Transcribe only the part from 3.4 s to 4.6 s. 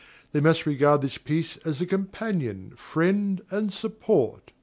and support.